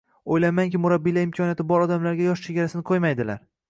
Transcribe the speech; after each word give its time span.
Oʻylaymanki, 0.35 0.81
murabbiylar 0.85 1.29
imkoniyati 1.29 1.69
bor 1.75 1.87
odamga 1.87 2.19
yosh 2.25 2.47
chegarasini 2.51 2.91
qoʻymaydilar. 2.93 3.51